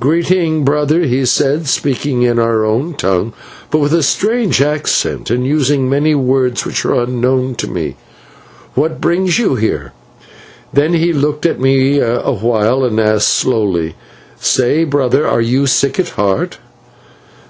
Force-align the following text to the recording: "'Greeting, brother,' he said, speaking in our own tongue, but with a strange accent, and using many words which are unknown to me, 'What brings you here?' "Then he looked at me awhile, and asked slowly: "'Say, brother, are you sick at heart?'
"'Greeting, 0.00 0.64
brother,' 0.64 1.02
he 1.02 1.26
said, 1.26 1.66
speaking 1.66 2.22
in 2.22 2.38
our 2.38 2.64
own 2.64 2.94
tongue, 2.94 3.34
but 3.70 3.78
with 3.78 3.92
a 3.92 4.02
strange 4.02 4.62
accent, 4.62 5.28
and 5.28 5.46
using 5.46 5.86
many 5.86 6.14
words 6.14 6.64
which 6.64 6.82
are 6.86 6.94
unknown 7.02 7.54
to 7.54 7.68
me, 7.68 7.94
'What 8.72 9.02
brings 9.02 9.38
you 9.38 9.56
here?' 9.56 9.92
"Then 10.72 10.94
he 10.94 11.12
looked 11.12 11.44
at 11.44 11.60
me 11.60 12.00
awhile, 12.00 12.84
and 12.84 12.98
asked 12.98 13.28
slowly: 13.28 13.94
"'Say, 14.40 14.84
brother, 14.84 15.26
are 15.28 15.42
you 15.42 15.66
sick 15.66 16.00
at 16.00 16.08
heart?' 16.08 16.56